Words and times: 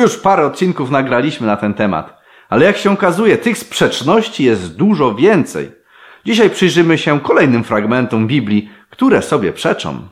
Już 0.00 0.16
parę 0.16 0.46
odcinków 0.46 0.90
nagraliśmy 0.90 1.46
na 1.46 1.56
ten 1.56 1.74
temat, 1.74 2.20
ale 2.48 2.64
jak 2.64 2.76
się 2.76 2.90
okazuje, 2.90 3.38
tych 3.38 3.58
sprzeczności 3.58 4.44
jest 4.44 4.76
dużo 4.76 5.14
więcej. 5.14 5.72
Dzisiaj 6.26 6.50
przyjrzymy 6.50 6.98
się 6.98 7.20
kolejnym 7.20 7.64
fragmentom 7.64 8.26
Biblii, 8.26 8.70
które 8.90 9.22
sobie 9.22 9.52
przeczą. 9.52 10.08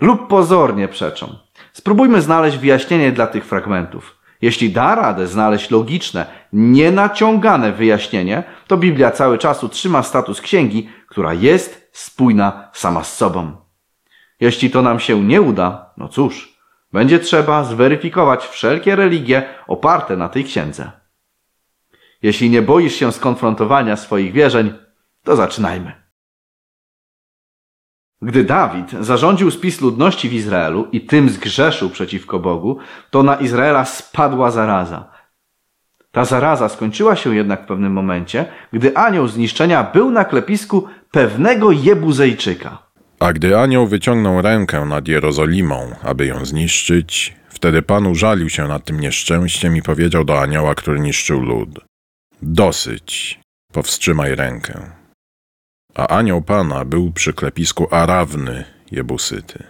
Lub 0.00 0.28
pozornie 0.28 0.88
przeczą. 0.88 1.34
Spróbujmy 1.72 2.22
znaleźć 2.22 2.58
wyjaśnienie 2.58 3.12
dla 3.12 3.26
tych 3.26 3.44
fragmentów. 3.44 4.18
Jeśli 4.42 4.70
da 4.70 4.94
radę 4.94 5.26
znaleźć 5.26 5.70
logiczne, 5.70 6.26
nienaciągane 6.52 7.72
wyjaśnienie, 7.72 8.42
to 8.66 8.76
Biblia 8.76 9.10
cały 9.10 9.38
czas 9.38 9.64
utrzyma 9.64 10.02
status 10.02 10.40
księgi, 10.40 10.88
która 11.08 11.34
jest 11.34 11.90
spójna 11.92 12.68
sama 12.72 13.04
z 13.04 13.16
sobą. 13.16 13.61
Jeśli 14.42 14.70
to 14.70 14.82
nam 14.82 15.00
się 15.00 15.24
nie 15.24 15.42
uda, 15.42 15.90
no 15.96 16.08
cóż, 16.08 16.58
będzie 16.92 17.18
trzeba 17.18 17.64
zweryfikować 17.64 18.46
wszelkie 18.46 18.96
religie 18.96 19.48
oparte 19.66 20.16
na 20.16 20.28
tej 20.28 20.44
księdze. 20.44 20.90
Jeśli 22.22 22.50
nie 22.50 22.62
boisz 22.62 22.94
się 22.94 23.12
skonfrontowania 23.12 23.96
swoich 23.96 24.32
wierzeń, 24.32 24.72
to 25.24 25.36
zaczynajmy. 25.36 25.92
Gdy 28.22 28.44
Dawid 28.44 28.90
zarządził 28.90 29.50
spis 29.50 29.80
ludności 29.80 30.28
w 30.28 30.32
Izraelu 30.32 30.88
i 30.92 31.00
tym 31.00 31.30
zgrzeszył 31.30 31.90
przeciwko 31.90 32.38
Bogu, 32.38 32.78
to 33.10 33.22
na 33.22 33.36
Izraela 33.36 33.84
spadła 33.84 34.50
zaraza. 34.50 35.10
Ta 36.10 36.24
zaraza 36.24 36.68
skończyła 36.68 37.16
się 37.16 37.36
jednak 37.36 37.62
w 37.62 37.66
pewnym 37.66 37.92
momencie, 37.92 38.46
gdy 38.72 38.96
anioł 38.96 39.28
zniszczenia 39.28 39.84
był 39.84 40.10
na 40.10 40.24
klepisku 40.24 40.88
pewnego 41.10 41.72
Jebuzejczyka. 41.72 42.91
A 43.22 43.32
gdy 43.32 43.58
anioł 43.58 43.86
wyciągnął 43.86 44.42
rękę 44.42 44.84
nad 44.86 45.08
Jerozolimą, 45.08 45.90
aby 46.02 46.26
ją 46.26 46.44
zniszczyć, 46.44 47.36
wtedy 47.48 47.82
Pan 47.82 48.06
użalił 48.06 48.48
się 48.48 48.68
nad 48.68 48.84
tym 48.84 49.00
nieszczęściem 49.00 49.76
i 49.76 49.82
powiedział 49.82 50.24
do 50.24 50.40
anioła, 50.40 50.74
który 50.74 51.00
niszczył 51.00 51.40
lud: 51.40 51.80
Dosyć, 52.42 53.40
powstrzymaj 53.72 54.34
rękę. 54.34 54.90
A 55.94 56.06
anioł 56.06 56.42
Pana 56.42 56.84
był 56.84 57.12
przy 57.12 57.32
klepisku 57.32 57.94
Arawny, 57.94 58.64
Jebusyty. 58.90 59.64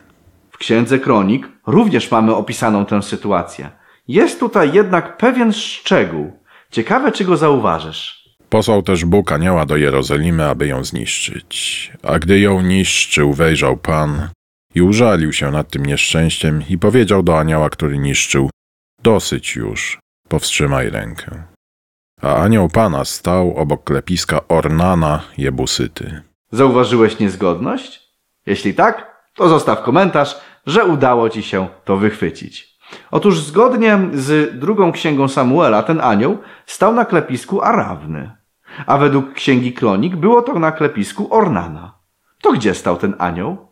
W 0.51 0.59
księdze 0.59 0.99
kronik 0.99 1.49
również 1.67 2.11
mamy 2.11 2.35
opisaną 2.35 2.87
tę 2.87 3.03
sytuację. 3.03 3.71
Jest 4.09 4.41
tutaj 4.41 4.73
jednak 4.73 5.17
pewien 5.17 5.53
szczegół. 5.53 6.33
Ciekawe, 6.71 7.13
czy 7.13 7.25
go 7.25 7.37
zauważysz. 7.37 8.22
Posłał 8.53 8.83
też 8.83 9.05
Bóg 9.05 9.33
anioła 9.33 9.67
do 9.67 9.77
Jerozolimy, 9.77 10.49
aby 10.49 10.67
ją 10.67 10.85
zniszczyć. 10.85 11.93
A 12.03 12.19
gdy 12.19 12.41
ją 12.41 12.61
niszczył, 12.61 13.33
wejrzał 13.33 13.77
Pan 13.77 14.29
i 14.75 14.83
użalił 14.83 15.33
się 15.33 15.51
nad 15.51 15.71
tym 15.71 15.87
nieszczęściem 15.87 16.63
i 16.69 16.79
powiedział 16.79 17.23
do 17.23 17.39
anioła, 17.39 17.71
który 17.71 17.99
niszczył: 17.99 18.51
Dosyć 19.03 19.57
już, 19.57 19.99
powstrzymaj 20.29 20.91
rękę. 20.91 21.43
A 22.23 22.37
anioł 22.37 22.69
Pana 22.69 23.05
stał 23.05 23.57
obok 23.57 23.85
klepiska 23.85 24.41
Ornana 24.49 25.23
Jebusyty. 25.39 26.23
Zauważyłeś 26.51 27.19
niezgodność? 27.19 28.01
Jeśli 28.47 28.75
tak, 28.75 29.25
to 29.35 29.49
zostaw 29.49 29.83
komentarz, 29.83 30.41
że 30.67 30.85
udało 30.85 31.31
ci 31.31 31.43
się 31.43 31.69
to 31.85 31.97
wychwycić. 31.97 32.79
Otóż 33.11 33.41
zgodnie 33.41 33.99
z 34.15 34.59
drugą 34.59 34.93
księgą 34.93 35.29
Samuela 35.29 35.83
ten 35.83 36.01
anioł 36.01 36.39
stał 36.67 36.95
na 36.95 37.05
klepisku 37.05 37.63
Arawny, 37.63 38.42
a 38.87 38.99
według 38.99 39.33
księgi 39.33 39.73
Kronik 39.73 40.17
było 40.17 40.43
to 40.43 40.59
na 40.59 40.73
klepisku 40.73 41.35
Ornana. 41.35 41.95
To 42.41 42.53
gdzie 42.53 42.75
stał 42.75 42.97
ten 42.97 43.15
anioł? 43.19 43.69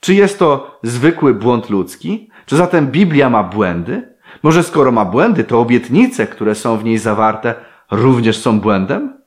Czy 0.00 0.14
jest 0.14 0.38
to 0.38 0.78
zwykły 0.82 1.34
błąd 1.34 1.70
ludzki? 1.70 2.30
Czy 2.46 2.56
zatem 2.56 2.86
Biblia 2.86 3.30
ma 3.30 3.42
błędy? 3.42 4.14
Może 4.42 4.62
skoro 4.62 4.92
ma 4.92 5.04
błędy, 5.04 5.44
to 5.44 5.60
obietnice, 5.60 6.26
które 6.26 6.54
są 6.54 6.76
w 6.76 6.84
niej 6.84 6.98
zawarte, 6.98 7.54
również 7.90 8.38
są 8.38 8.60
błędem? 8.60 9.18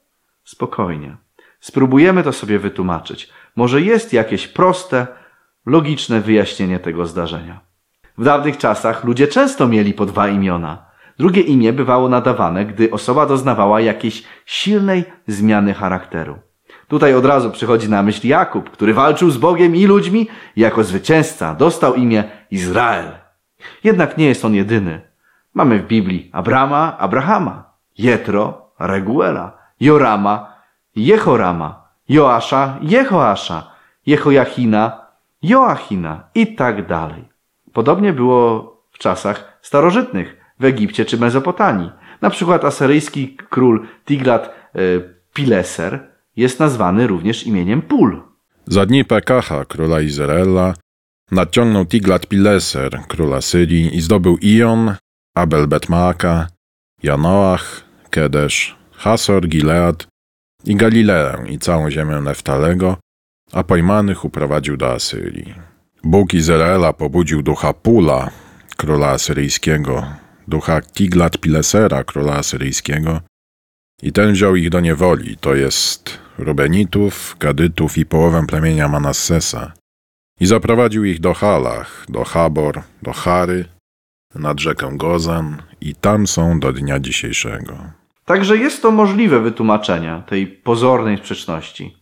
Spokojnie. 0.44 1.18
Spróbujemy 1.60 2.24
to 2.24 2.34
sobie 2.34 2.60
wytłumaczyć. 2.60 3.30
Może 3.56 3.82
jest 3.82 4.14
jakieś 4.14 4.48
proste, 4.48 5.08
logiczne 5.66 6.22
wyjaśnienie 6.22 6.80
tego 6.80 7.06
zdarzenia. 7.06 7.60
W 8.18 8.24
dawnych 8.24 8.58
czasach 8.58 9.04
ludzie 9.04 9.28
często 9.28 9.68
mieli 9.68 9.94
po 9.94 10.06
dwa 10.06 10.28
imiona. 10.28 10.86
Drugie 11.20 11.42
imię 11.42 11.74
bywało 11.74 12.10
nadawane, 12.10 12.66
gdy 12.66 12.92
osoba 12.92 13.26
doznawała 13.26 13.82
jakiejś 13.82 14.24
silnej 14.46 15.04
zmiany 15.28 15.74
charakteru. 15.74 16.40
Tutaj 16.88 17.14
od 17.14 17.26
razu 17.26 17.52
przychodzi 17.52 17.90
na 17.90 18.04
myśl 18.04 18.28
Jakub, 18.28 18.70
który 18.70 18.94
walczył 18.94 19.32
z 19.32 19.38
Bogiem 19.38 19.76
i 19.76 19.86
ludźmi 19.86 20.28
i 20.56 20.62
jako 20.62 20.84
zwycięzca 20.84 21.56
dostał 21.56 21.96
imię 21.96 22.24
Izrael. 22.52 23.12
Jednak 23.84 24.18
nie 24.18 24.26
jest 24.26 24.46
on 24.46 24.54
jedyny. 24.54 25.02
Mamy 25.54 25.80
w 25.80 25.88
Biblii 25.88 26.30
Abrama, 26.34 26.98
Abrahama, 26.98 27.74
Jetro, 27.98 28.72
Reguela, 28.80 29.58
Jorama, 29.80 30.54
Jehorama, 30.96 31.88
Joasza, 32.10 32.78
Jehoasza, 32.82 33.72
Jehojachina, 34.06 35.02
Joachina 35.42 36.24
i 36.36 36.56
tak 36.56 36.88
dalej. 36.88 37.30
Podobnie 37.74 38.14
było 38.14 38.72
w 38.92 38.98
czasach 38.98 39.60
starożytnych 39.62 40.41
w 40.62 40.66
Egipcie 40.66 41.06
czy 41.06 41.18
Mezopotamii. 41.18 41.92
Na 42.22 42.30
przykład 42.30 42.66
asyryjski 42.66 43.38
król 43.50 43.88
Tiglat 44.06 44.46
e, 44.46 44.80
Pileser 45.34 46.08
jest 46.36 46.60
nazwany 46.60 47.08
również 47.08 47.48
imieniem 47.48 47.82
Pul. 47.82 48.22
Za 48.68 48.86
dni 48.86 49.06
Pekacha, 49.06 49.66
króla 49.66 50.02
Izraela, 50.02 50.74
nadciągnął 51.32 51.84
Tiglat-Pileser, 51.86 53.08
króla 53.08 53.42
Syrii 53.42 53.98
i 53.98 54.02
zdobył 54.02 54.38
Ion, 54.42 54.96
Abel 55.36 55.68
Betmaaka, 55.68 56.48
Janoach, 57.04 57.84
Kedesz, 58.10 58.78
Hasor, 58.92 59.48
Gilead 59.48 60.08
i 60.66 60.76
Galileę 60.76 61.44
i 61.50 61.60
całą 61.60 61.92
ziemię 61.92 62.22
Neftalego, 62.22 62.98
a 63.54 63.64
pojmanych 63.64 64.26
uprowadził 64.26 64.78
do 64.78 64.92
Asyrii. 64.92 65.54
Bóg 66.04 66.34
Izraela 66.34 66.94
pobudził 66.94 67.42
ducha 67.42 67.74
Pula, 67.74 68.30
króla 68.78 69.10
asyryjskiego, 69.10 70.06
ducha 70.48 70.82
Tiglat-Pilesera, 70.82 72.04
króla 72.04 72.34
asyryjskiego, 72.36 73.22
i 74.04 74.12
ten 74.12 74.34
wziął 74.34 74.56
ich 74.56 74.70
do 74.70 74.80
niewoli, 74.80 75.38
to 75.38 75.56
jest 75.56 76.20
Rubenitów, 76.38 77.36
Gadytów 77.40 77.98
i 77.98 78.06
połowę 78.06 78.46
plemienia 78.48 78.88
Manassesa, 78.88 79.74
i 80.40 80.46
zaprowadził 80.46 81.06
ich 81.06 81.20
do 81.20 81.34
Halach, 81.34 82.06
do 82.10 82.24
Habor, 82.24 82.82
do 83.02 83.14
Chary, 83.14 83.66
nad 84.36 84.60
rzekę 84.60 84.92
Gozan 84.94 85.62
i 85.82 85.96
tam 85.96 86.28
są 86.28 86.60
do 86.60 86.74
dnia 86.74 87.00
dzisiejszego. 87.00 87.78
Także 88.26 88.58
jest 88.58 88.82
to 88.82 88.92
możliwe 88.92 89.40
wytłumaczenie 89.40 90.22
tej 90.28 90.48
pozornej 90.48 91.18
sprzeczności. 91.18 91.98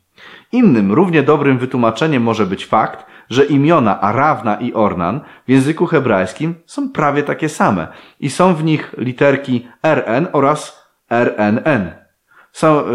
Innym, 0.52 0.92
równie 0.92 1.24
dobrym 1.24 1.58
wytłumaczeniem 1.58 2.24
może 2.24 2.46
być 2.46 2.66
fakt, 2.66 3.06
że 3.30 3.46
imiona 3.46 4.02
Arawna 4.02 4.56
i 4.56 4.74
Ornan 4.74 5.22
w 5.48 5.52
języku 5.52 5.86
hebrajskim 5.86 6.56
są 6.66 6.90
prawie 6.90 7.24
takie 7.24 7.50
same 7.50 7.88
i 8.20 8.30
są 8.30 8.56
w 8.56 8.64
nich 8.64 8.96
literki 8.98 9.68
RN 9.84 10.28
oraz 10.34 10.90
RNN. 11.10 11.92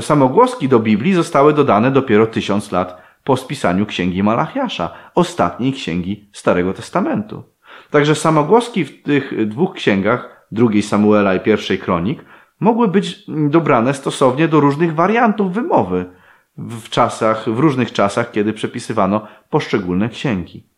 Samogłoski 0.00 0.68
do 0.68 0.80
Biblii 0.80 1.14
zostały 1.14 1.52
dodane 1.52 1.90
dopiero 1.90 2.26
tysiąc 2.26 2.72
lat 2.72 3.02
po 3.24 3.36
spisaniu 3.36 3.86
księgi 3.86 4.22
Malachiasza, 4.22 4.90
ostatniej 5.14 5.72
księgi 5.72 6.28
Starego 6.32 6.72
Testamentu. 6.72 7.42
Także 7.90 8.14
samogłoski 8.14 8.84
w 8.84 9.02
tych 9.02 9.48
dwóch 9.48 9.74
księgach, 9.74 10.46
drugiej 10.52 10.82
Samuela 10.82 11.34
i 11.34 11.40
pierwszej 11.40 11.78
Kronik, 11.78 12.24
mogły 12.60 12.88
być 12.88 13.24
dobrane 13.26 13.94
stosownie 13.94 14.48
do 14.48 14.60
różnych 14.60 14.94
wariantów 14.94 15.52
wymowy 15.52 16.06
w 16.56 16.88
czasach, 16.88 17.50
w 17.50 17.58
różnych 17.58 17.92
czasach, 17.92 18.30
kiedy 18.30 18.52
przepisywano 18.52 19.26
poszczególne 19.50 20.08
księgi. 20.08 20.68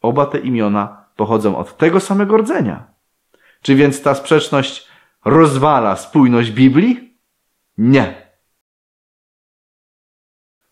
Oba 0.00 0.26
te 0.26 0.38
imiona 0.38 1.04
pochodzą 1.16 1.56
od 1.56 1.76
tego 1.76 2.00
samego 2.00 2.36
rdzenia. 2.36 2.86
Czy 3.62 3.74
więc 3.74 4.02
ta 4.02 4.14
sprzeczność 4.14 4.88
rozwala 5.24 5.96
spójność 5.96 6.50
Biblii? 6.50 7.18
Nie. 7.78 8.28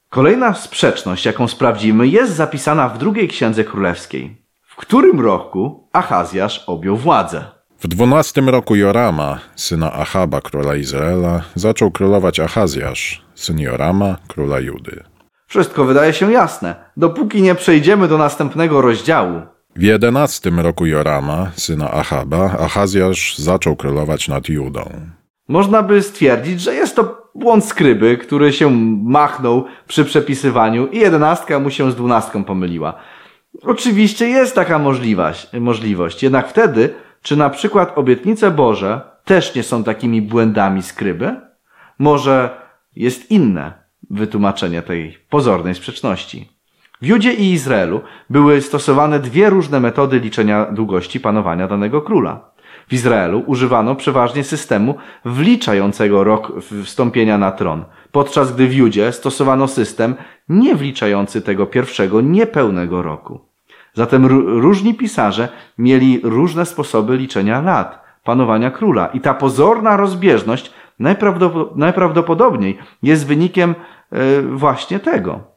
Kolejna 0.08 0.54
sprzeczność, 0.54 1.25
jaką 1.25 1.48
sprawdzimy, 1.48 2.08
jest 2.08 2.32
zapisana 2.32 2.88
w 2.88 2.98
drugiej 2.98 3.28
księdze 3.28 3.64
królewskiej. 3.64 4.42
W 4.62 4.76
którym 4.76 5.20
roku 5.20 5.88
Achazjasz 5.92 6.64
objął 6.66 6.96
władzę? 6.96 7.44
W 7.78 7.88
dwunastym 7.88 8.48
roku 8.48 8.76
Jorama, 8.76 9.38
syna 9.56 9.92
Achaba, 9.92 10.40
króla 10.40 10.76
Izraela, 10.76 11.42
zaczął 11.54 11.90
królować 11.90 12.40
Achazjasz, 12.40 13.25
syn 13.36 13.60
Jorama, 13.60 14.16
króla 14.28 14.60
Judy. 14.60 15.02
Wszystko 15.46 15.84
wydaje 15.84 16.12
się 16.12 16.32
jasne, 16.32 16.74
dopóki 16.96 17.42
nie 17.42 17.54
przejdziemy 17.54 18.08
do 18.08 18.18
następnego 18.18 18.80
rozdziału. 18.80 19.40
W 19.76 19.82
jedenastym 19.82 20.60
roku 20.60 20.86
Jorama, 20.86 21.50
syna 21.56 21.90
Achaba, 21.92 22.58
Achazjasz 22.58 23.38
zaczął 23.38 23.76
królować 23.76 24.28
nad 24.28 24.48
Judą. 24.48 24.90
Można 25.48 25.82
by 25.82 26.02
stwierdzić, 26.02 26.60
że 26.60 26.74
jest 26.74 26.96
to 26.96 27.30
błąd 27.34 27.64
skryby, 27.64 28.18
który 28.18 28.52
się 28.52 28.70
machnął 29.04 29.64
przy 29.88 30.04
przepisywaniu 30.04 30.86
i 30.86 30.98
jedenastka 30.98 31.58
mu 31.58 31.70
się 31.70 31.90
z 31.90 31.94
dwunastką 31.94 32.44
pomyliła. 32.44 32.94
Oczywiście 33.62 34.28
jest 34.28 34.54
taka 34.54 34.78
możliwość, 34.78 35.48
możliwość, 35.60 36.22
jednak 36.22 36.48
wtedy, 36.48 36.94
czy 37.22 37.36
na 37.36 37.50
przykład 37.50 37.98
obietnice 37.98 38.50
Boże 38.50 39.00
też 39.24 39.54
nie 39.54 39.62
są 39.62 39.84
takimi 39.84 40.22
błędami 40.22 40.82
skryby? 40.82 41.36
Może 41.98 42.65
jest 42.96 43.31
inne 43.31 43.72
wytłumaczenie 44.10 44.82
tej 44.82 45.19
pozornej 45.31 45.75
sprzeczności. 45.75 46.48
W 47.02 47.06
Judzie 47.06 47.32
i 47.32 47.52
Izraelu 47.52 48.00
były 48.31 48.62
stosowane 48.62 49.20
dwie 49.20 49.50
różne 49.50 49.81
metody 49.81 50.20
liczenia 50.20 50.64
długości 50.64 51.20
panowania 51.20 51.69
danego 51.69 52.02
króla. 52.02 52.50
W 52.88 52.93
Izraelu 52.93 53.43
używano 53.46 53.94
przeważnie 53.94 54.44
systemu 54.44 54.94
wliczającego 55.25 56.25
rok 56.25 56.52
wstąpienia 56.84 57.38
na 57.38 57.52
tron, 57.52 57.84
podczas 58.12 58.54
gdy 58.54 58.66
w 58.66 58.75
Judzie 58.75 59.12
stosowano 59.12 59.69
system 59.69 60.14
nie 60.48 60.75
wliczający 60.75 61.43
tego 61.43 61.66
pierwszego 61.66 62.20
niepełnego 62.20 63.02
roku. 63.02 63.40
Zatem 63.94 64.26
różni 64.60 64.94
pisarze 64.94 65.48
mieli 65.78 66.20
różne 66.22 66.66
sposoby 66.66 67.16
liczenia 67.16 67.60
lat 67.60 68.06
panowania 68.25 68.70
króla 68.70 69.06
i 69.06 69.20
ta 69.20 69.34
pozorna 69.34 69.96
rozbieżność 69.96 70.72
najprawdopodobniej 71.76 72.78
jest 73.02 73.26
wynikiem 73.26 73.75
e, 74.10 74.43
właśnie 74.43 75.00
tego. 75.00 75.56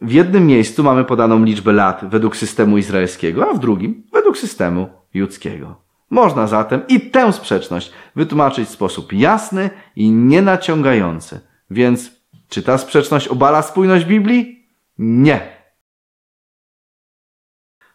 W 0.00 0.12
jednym 0.12 0.46
miejscu 0.46 0.84
mamy 0.84 1.04
podaną 1.04 1.44
liczbę 1.44 1.72
lat 1.72 2.04
według 2.08 2.36
systemu 2.36 2.78
izraelskiego, 2.78 3.50
a 3.50 3.54
w 3.54 3.58
drugim 3.58 4.02
według 4.12 4.38
systemu 4.38 4.88
judzkiego. 5.14 5.76
Można 6.10 6.46
zatem 6.46 6.82
i 6.88 7.00
tę 7.00 7.32
sprzeczność 7.32 7.92
wytłumaczyć 8.16 8.68
w 8.68 8.72
sposób 8.72 9.12
jasny 9.12 9.70
i 9.96 10.10
nienaciągający. 10.10 11.40
Więc 11.70 12.10
czy 12.48 12.62
ta 12.62 12.78
sprzeczność 12.78 13.28
obala 13.28 13.62
spójność 13.62 14.04
Biblii? 14.04 14.68
Nie. 14.98 15.58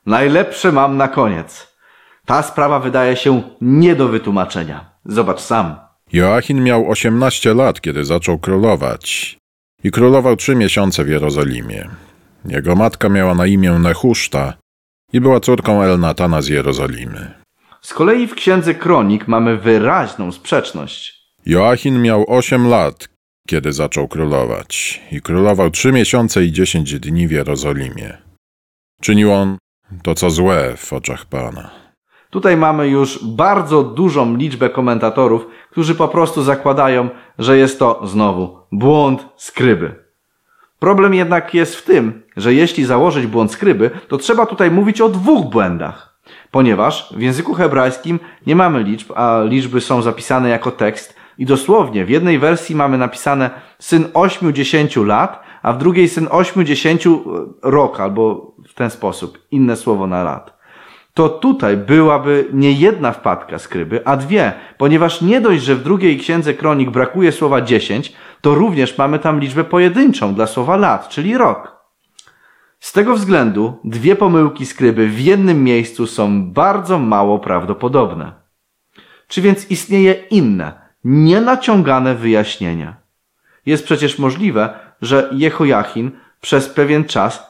Najlepsze 0.05 0.71
mam 0.71 0.97
na 0.97 1.07
koniec. 1.07 1.77
Ta 2.25 2.41
sprawa 2.41 2.79
wydaje 2.79 3.15
się 3.15 3.41
nie 3.61 3.95
do 3.95 4.07
wytłumaczenia. 4.07 4.92
Zobacz 5.05 5.39
sam. 5.39 5.75
Joachim 6.13 6.63
miał 6.63 6.89
18 6.89 7.53
lat, 7.53 7.81
kiedy 7.81 8.05
zaczął 8.05 8.39
królować. 8.39 9.37
I 9.83 9.91
królował 9.91 10.35
trzy 10.35 10.55
miesiące 10.55 11.03
w 11.03 11.09
Jerozolimie. 11.09 11.89
Jego 12.45 12.75
matka 12.75 13.09
miała 13.09 13.35
na 13.35 13.47
imię 13.47 13.71
Nehuszta 13.71 14.53
i 15.13 15.21
była 15.21 15.39
córką 15.39 15.83
Elnatana 15.83 16.41
z 16.41 16.47
Jerozolimy. 16.47 17.31
Z 17.81 17.93
kolei 17.93 18.27
w 18.27 18.35
księdze 18.35 18.75
Kronik 18.75 19.27
mamy 19.27 19.57
wyraźną 19.57 20.31
sprzeczność. 20.31 21.23
Joachim 21.45 22.01
miał 22.01 22.25
8 22.27 22.67
lat, 22.67 23.09
kiedy 23.47 23.73
zaczął 23.73 24.07
królować 24.07 25.01
i 25.11 25.21
królował 25.21 25.69
trzy 25.69 25.91
miesiące 25.91 26.43
i 26.43 26.51
dziesięć 26.51 26.99
dni 26.99 27.27
w 27.27 27.31
Jerozolimie. 27.31 28.17
Czynił 29.01 29.33
on 29.33 29.57
to, 30.03 30.15
co 30.15 30.29
złe 30.29 30.73
w 30.77 30.93
oczach 30.93 31.25
Pana. 31.25 31.82
Tutaj 32.33 32.57
mamy 32.57 32.87
już 32.87 33.25
bardzo 33.25 33.83
dużą 33.83 34.35
liczbę 34.37 34.69
komentatorów, 34.69 35.47
którzy 35.71 35.95
po 35.95 36.07
prostu 36.07 36.43
zakładają, 36.43 37.09
że 37.39 37.57
jest 37.57 37.79
to 37.79 38.01
znowu 38.03 38.57
błąd 38.71 39.25
skryby. 39.35 39.95
Problem 40.79 41.13
jednak 41.13 41.53
jest 41.53 41.75
w 41.75 41.83
tym, 41.83 42.23
że 42.37 42.53
jeśli 42.53 42.85
założyć 42.85 43.27
błąd 43.27 43.51
skryby, 43.51 43.91
to 44.07 44.17
trzeba 44.17 44.45
tutaj 44.45 44.71
mówić 44.71 45.01
o 45.01 45.09
dwóch 45.09 45.45
błędach. 45.45 46.19
Ponieważ 46.51 47.13
w 47.17 47.21
języku 47.21 47.53
hebrajskim 47.53 48.19
nie 48.47 48.55
mamy 48.55 48.83
liczb, 48.83 49.11
a 49.15 49.41
liczby 49.43 49.81
są 49.81 50.01
zapisane 50.01 50.49
jako 50.49 50.71
tekst 50.71 51.15
i 51.37 51.45
dosłownie 51.45 52.05
w 52.05 52.09
jednej 52.09 52.39
wersji 52.39 52.75
mamy 52.75 52.97
napisane 52.97 53.49
syn 53.79 54.05
80 54.13 54.95
lat, 54.95 55.43
a 55.63 55.73
w 55.73 55.77
drugiej 55.77 56.09
syn 56.09 56.27
80 56.31 57.01
rok 57.63 57.99
albo 57.99 58.53
w 58.67 58.73
ten 58.73 58.89
sposób, 58.89 59.37
inne 59.51 59.75
słowo 59.75 60.07
na 60.07 60.23
lat. 60.23 60.52
To 61.13 61.29
tutaj 61.29 61.77
byłaby 61.77 62.47
nie 62.53 62.71
jedna 62.71 63.11
wpadka 63.11 63.59
skryby, 63.59 64.07
a 64.07 64.17
dwie, 64.17 64.53
ponieważ 64.77 65.21
nie 65.21 65.41
dość, 65.41 65.63
że 65.63 65.75
w 65.75 65.83
drugiej 65.83 66.19
księdze 66.19 66.53
kronik 66.53 66.89
brakuje 66.89 67.31
słowa 67.31 67.61
10, 67.61 68.13
to 68.41 68.55
również 68.55 68.97
mamy 68.97 69.19
tam 69.19 69.39
liczbę 69.39 69.63
pojedynczą 69.63 70.35
dla 70.35 70.47
słowa 70.47 70.77
lat, 70.77 71.09
czyli 71.09 71.37
rok. 71.37 71.83
Z 72.79 72.91
tego 72.91 73.15
względu 73.15 73.79
dwie 73.83 74.15
pomyłki 74.15 74.65
skryby 74.65 75.07
w 75.07 75.19
jednym 75.19 75.63
miejscu 75.63 76.07
są 76.07 76.51
bardzo 76.51 76.99
mało 76.99 77.39
prawdopodobne. 77.39 78.31
Czy 79.27 79.41
więc 79.41 79.71
istnieje 79.71 80.13
inne, 80.13 80.81
nienaciągane 81.03 82.15
wyjaśnienie? 82.15 82.95
Jest 83.65 83.85
przecież 83.85 84.19
możliwe, 84.19 84.79
że 85.01 85.29
Jehojachin 85.31 86.11
przez 86.41 86.69
pewien 86.69 87.05
czas 87.05 87.43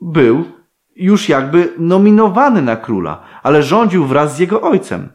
był 0.00 0.44
już 0.96 1.28
jakby 1.28 1.72
nominowany 1.78 2.62
na 2.62 2.76
króla, 2.76 3.22
ale 3.42 3.62
rządził 3.62 4.06
wraz 4.06 4.36
z 4.36 4.38
jego 4.38 4.62
ojcem. 4.62 5.08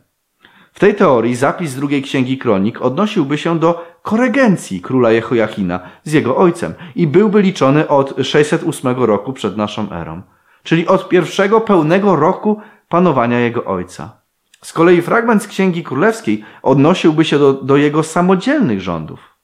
W 0.73 0.79
tej 0.79 0.95
teorii 0.95 1.35
zapis 1.35 1.75
drugiej 1.75 2.01
księgi 2.01 2.37
kronik 2.37 2.81
odnosiłby 2.81 3.37
się 3.37 3.59
do 3.59 3.85
koregencji 4.01 4.81
króla 4.81 5.11
Jehojachina 5.11 5.79
z 6.03 6.13
jego 6.13 6.37
ojcem 6.37 6.73
i 6.95 7.07
byłby 7.07 7.41
liczony 7.41 7.87
od 7.87 8.15
608 8.23 9.03
roku 9.03 9.33
przed 9.33 9.57
naszą 9.57 9.91
erą, 9.91 10.21
czyli 10.63 10.87
od 10.87 11.09
pierwszego 11.09 11.61
pełnego 11.61 12.15
roku 12.15 12.61
panowania 12.89 13.39
jego 13.39 13.65
ojca. 13.65 14.19
Z 14.63 14.73
kolei 14.73 15.01
fragment 15.01 15.43
z 15.43 15.47
Księgi 15.47 15.83
Królewskiej 15.83 16.43
odnosiłby 16.61 17.25
się 17.25 17.39
do, 17.39 17.53
do 17.53 17.77
jego 17.77 18.03
samodzielnych 18.03 18.81
rządów. 18.81 19.38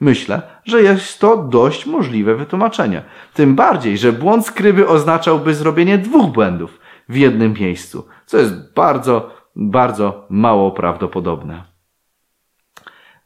Myślę, 0.00 0.42
że 0.64 0.82
jest 0.82 1.20
to 1.20 1.36
dość 1.36 1.86
możliwe 1.86 2.34
wytłumaczenie. 2.34 3.02
Tym 3.34 3.54
bardziej, 3.54 3.98
że 3.98 4.12
błąd 4.12 4.46
skryby 4.46 4.88
oznaczałby 4.88 5.54
zrobienie 5.54 5.98
dwóch 5.98 6.32
błędów 6.32 6.78
w 7.08 7.16
jednym 7.16 7.52
miejscu, 7.52 8.06
co 8.26 8.38
jest 8.38 8.74
bardzo, 8.74 9.30
bardzo 9.56 10.26
mało 10.30 10.70
prawdopodobne. 10.70 11.64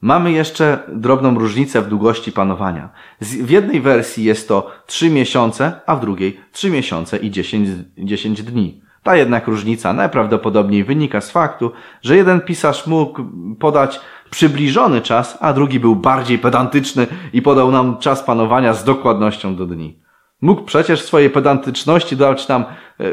Mamy 0.00 0.32
jeszcze 0.32 0.82
drobną 0.88 1.38
różnicę 1.38 1.82
w 1.82 1.88
długości 1.88 2.32
panowania. 2.32 2.88
W 3.20 3.50
jednej 3.50 3.80
wersji 3.80 4.24
jest 4.24 4.48
to 4.48 4.70
3 4.86 5.10
miesiące, 5.10 5.80
a 5.86 5.96
w 5.96 6.00
drugiej 6.00 6.40
3 6.52 6.70
miesiące 6.70 7.16
i 7.16 7.30
10, 7.30 7.68
10 7.98 8.42
dni. 8.42 8.82
Ta 9.02 9.16
jednak 9.16 9.46
różnica 9.46 9.92
najprawdopodobniej 9.92 10.84
wynika 10.84 11.20
z 11.20 11.30
faktu, 11.30 11.72
że 12.02 12.16
jeden 12.16 12.40
pisarz 12.40 12.86
mógł 12.86 13.22
podać 13.58 14.00
przybliżony 14.30 15.00
czas, 15.00 15.38
a 15.40 15.52
drugi 15.52 15.80
był 15.80 15.96
bardziej 15.96 16.38
pedantyczny 16.38 17.06
i 17.32 17.42
podał 17.42 17.70
nam 17.70 17.98
czas 17.98 18.22
panowania 18.22 18.74
z 18.74 18.84
dokładnością 18.84 19.56
do 19.56 19.66
dni. 19.66 19.98
Mógł 20.42 20.62
przecież 20.62 21.02
swojej 21.02 21.30
pedantyczności 21.30 22.16
dać 22.16 22.48
nam 22.48 22.62
e, 22.62 23.04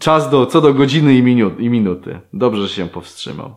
czas 0.00 0.30
do, 0.30 0.46
co 0.46 0.60
do 0.60 0.74
godziny 0.74 1.14
i, 1.14 1.22
minut, 1.22 1.60
i 1.60 1.70
minuty. 1.70 2.20
Dobrze, 2.32 2.62
że 2.62 2.68
się 2.68 2.86
powstrzymał. 2.88 3.56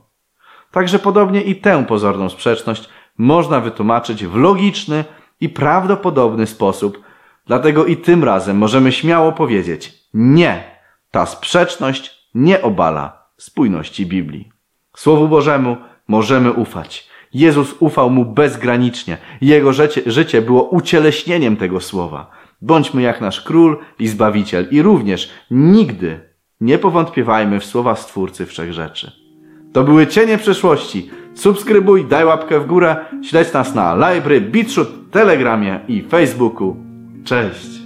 Także 0.71 0.99
podobnie 0.99 1.41
i 1.41 1.55
tę 1.55 1.85
pozorną 1.85 2.29
sprzeczność 2.29 2.89
można 3.17 3.59
wytłumaczyć 3.59 4.25
w 4.25 4.35
logiczny 4.35 5.05
i 5.41 5.49
prawdopodobny 5.49 6.47
sposób. 6.47 7.01
Dlatego 7.47 7.85
i 7.85 7.97
tym 7.97 8.23
razem 8.23 8.57
możemy 8.57 8.91
śmiało 8.91 9.31
powiedzieć 9.31 9.93
nie, 10.13 10.74
ta 11.15 11.25
sprzeczność 11.25 12.29
nie 12.33 12.61
obala 12.61 13.27
spójności 13.37 14.05
Biblii. 14.05 14.49
Słowu 14.95 15.27
Bożemu 15.27 15.77
możemy 16.07 16.51
ufać. 16.51 17.09
Jezus 17.33 17.75
ufał 17.79 18.09
mu 18.09 18.25
bezgranicznie. 18.25 19.17
Jego 19.41 19.73
życie, 19.73 20.01
życie 20.05 20.41
było 20.41 20.63
ucieleśnieniem 20.63 21.57
tego 21.57 21.81
słowa. 21.81 22.31
Bądźmy 22.61 23.01
jak 23.01 23.21
nasz 23.21 23.41
król 23.41 23.77
i 23.99 24.07
zbawiciel 24.07 24.67
i 24.71 24.81
również 24.81 25.29
nigdy 25.51 26.19
nie 26.61 26.77
powątpiewajmy 26.77 27.59
w 27.59 27.65
słowa 27.65 27.95
Stwórcy 27.95 28.45
Wszechrzeczy. 28.45 29.11
To 29.73 29.83
były 29.83 30.07
cienie 30.07 30.37
przeszłości. 30.37 31.09
Subskrybuj, 31.35 32.05
daj 32.05 32.25
łapkę 32.25 32.59
w 32.59 32.65
górę, 32.65 32.95
śledź 33.23 33.53
nas 33.53 33.75
na 33.75 33.95
Library, 33.95 34.41
Beatshoot, 34.41 35.11
Telegramie 35.11 35.79
i 35.87 36.01
Facebooku. 36.01 36.75
Cześć! 37.25 37.84